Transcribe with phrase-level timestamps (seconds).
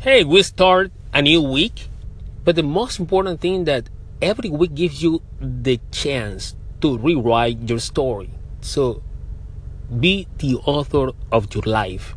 [0.00, 1.88] hey, we start a new week,
[2.44, 3.90] but the most important thing that
[4.22, 8.30] every week gives you the chance to rewrite your story.
[8.60, 9.02] So
[9.98, 12.14] be the author of your life.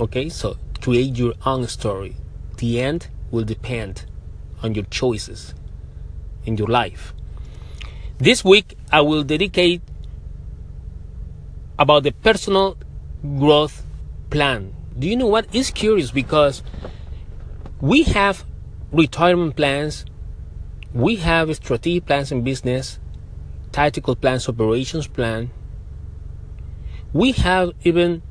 [0.00, 2.16] Okay, so create your own story.
[2.56, 4.06] The end will depend
[4.62, 5.52] on your choices
[6.46, 7.12] in your life.
[8.16, 9.82] This week, I will dedicate
[11.78, 12.78] about the personal
[13.22, 13.84] growth
[14.30, 14.74] plan.
[14.98, 16.62] Do you know what is curious because
[17.80, 18.44] we have
[18.90, 20.04] retirement plans,
[20.92, 22.98] we have strategic plans in business,
[23.70, 25.50] tactical plans, operations plan.
[27.12, 28.22] We have even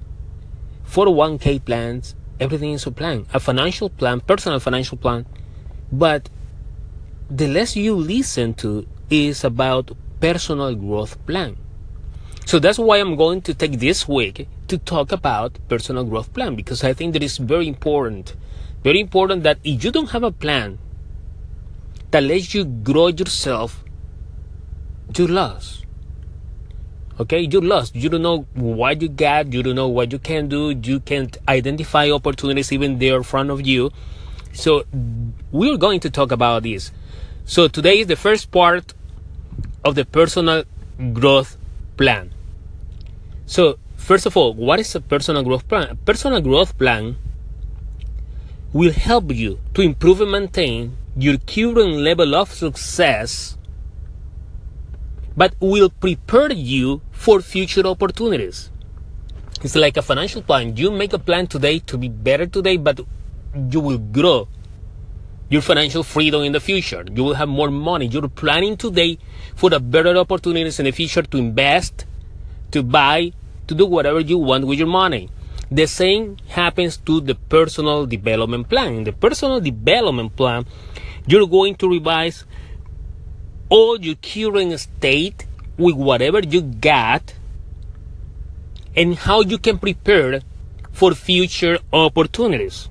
[0.86, 5.26] 401k plans, everything is a plan, a financial plan, personal financial plan.
[5.90, 6.30] But
[7.30, 11.56] the less you listen to is about personal growth plan.
[12.46, 16.56] So that's why I'm going to take this week to talk about personal growth plan
[16.56, 18.36] because I think that is very important.
[18.84, 20.80] Very important that if you don't have a plan
[22.12, 23.84] that lets you grow yourself,
[25.16, 25.86] you're lost.
[27.20, 27.96] Okay, you're lost.
[27.96, 29.52] You don't know what you got.
[29.52, 30.70] You don't know what you can do.
[30.70, 33.92] You can't identify opportunities even there in front of you.
[34.54, 34.86] So
[35.52, 36.92] we're going to talk about this.
[37.46, 38.94] So today is the first part
[39.84, 40.64] of the personal
[41.14, 41.58] growth
[41.96, 42.34] plan.
[43.48, 45.90] So first of all, what is a personal growth plan?
[45.90, 47.18] A personal growth plan
[48.72, 53.58] will help you to improve and maintain your current level of success,
[55.36, 58.72] but will prepare you for future opportunities.
[59.62, 60.78] It's like a financial plan.
[60.78, 63.02] You make a plan today to be better today, but
[63.72, 64.48] you will grow
[65.50, 67.04] your financial freedom in the future.
[67.14, 68.08] You will have more money.
[68.08, 69.18] You're planning today
[69.56, 72.06] for the better opportunities in the future to invest,
[72.72, 73.34] to buy,
[73.68, 75.30] to do whatever you want with your money.
[75.70, 78.94] The same happens to the personal development plan.
[78.96, 80.66] In the personal development plan,
[81.26, 82.46] you're going to revise
[83.70, 85.46] all your current state
[85.78, 87.34] with whatever you got
[88.96, 90.42] and how you can prepare
[90.92, 92.90] for future opportunities.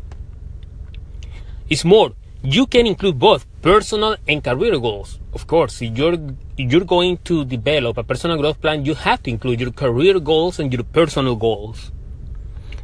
[1.68, 5.18] It's more, you can include both personal and career goals.
[5.32, 9.22] Of course, if you're if you're going to develop a personal growth plan, you have
[9.24, 11.92] to include your career goals and your personal goals.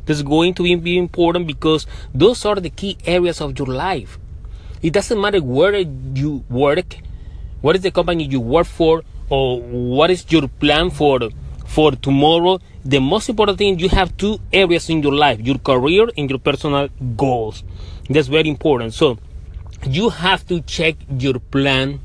[0.04, 4.18] This is going to be important because those are the key areas of your life.
[4.82, 6.96] It doesn't matter where you work,
[7.60, 11.20] what is the company you work for, or what is your plan for
[11.66, 12.58] for tomorrow.
[12.84, 16.40] The most important thing you have two areas in your life: your career and your
[16.40, 17.62] personal goals.
[18.10, 18.92] That's very important.
[18.92, 19.18] So
[19.86, 22.00] you have to check your plan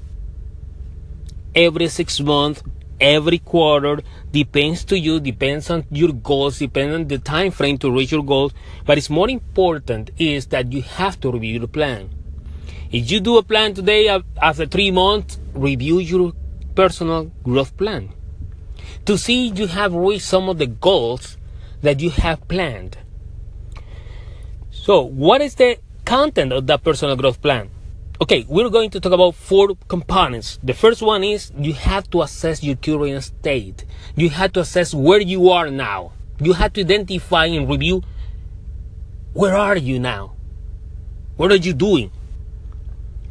[1.66, 2.62] every six months
[3.00, 4.02] every quarter
[4.32, 8.24] depends to you depends on your goals depends on the time frame to reach your
[8.24, 8.54] goals.
[8.86, 12.10] But it's more important is that you have to review the plan.
[12.92, 14.08] If you do a plan today
[14.42, 16.34] after three months review your
[16.76, 18.14] personal growth plan
[19.06, 21.38] to see you have reached some of the goals
[21.82, 22.98] that you have planned.
[24.72, 27.70] So what is the content of that personal growth plan.
[28.20, 30.58] Okay, we're going to talk about four components.
[30.64, 33.86] The first one is you have to assess your current state.
[34.16, 36.14] You have to assess where you are now.
[36.40, 38.02] You have to identify and review
[39.34, 40.34] where are you now?
[41.36, 42.10] What are you doing?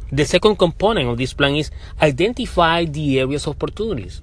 [0.09, 1.69] The second component of this plan is
[2.01, 4.21] identify the areas of opportunities.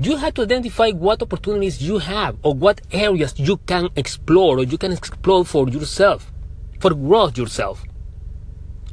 [0.00, 4.64] You have to identify what opportunities you have or what areas you can explore or
[4.64, 6.32] you can explore for yourself
[6.80, 7.84] for growth yourself.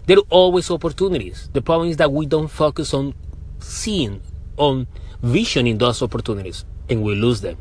[0.07, 1.50] There are always opportunities.
[1.51, 3.13] The problem is that we don't focus on
[3.59, 4.22] seeing,
[4.56, 4.88] on
[5.22, 7.57] visioning those opportunities, and we lose them.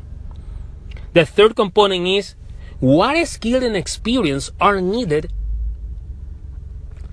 [1.13, 2.35] The third component is
[2.79, 5.33] what skill and experience are needed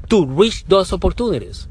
[0.08, 1.66] to reach those opportunities.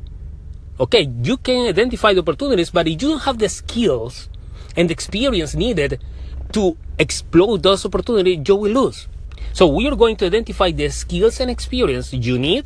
[0.78, 4.28] Okay, you can identify the opportunities, but if you don't have the skills
[4.76, 6.04] and experience needed
[6.52, 9.08] to explore those opportunities, you will lose.
[9.54, 12.66] So we are going to identify the skills and experience you need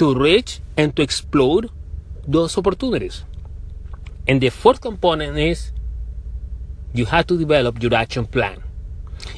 [0.00, 1.68] to reach and to explode
[2.26, 3.22] those opportunities.
[4.26, 5.72] And the fourth component is
[6.94, 8.62] you have to develop your action plan.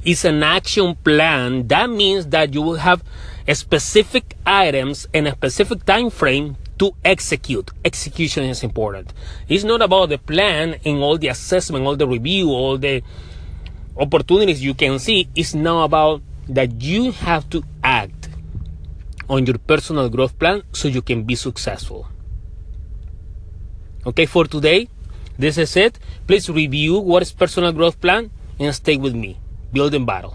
[0.05, 1.67] It's an action plan.
[1.67, 3.03] That means that you will have
[3.53, 7.73] specific items and a specific time frame to execute.
[7.85, 9.13] Execution is important.
[9.49, 13.03] It's not about the plan and all the assessment, all the review, all the
[13.97, 18.12] opportunities you can see It's now about that you have to act
[19.29, 22.07] on your personal growth plan so you can be successful.
[24.07, 24.89] Okay, for today,
[25.39, 25.99] this is it.
[26.27, 29.39] Please review what is personal growth plan and stay with me.
[29.73, 30.31] Build and battle.